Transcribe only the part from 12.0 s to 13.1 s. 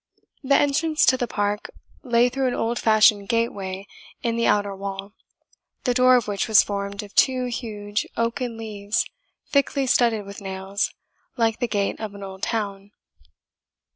an old town.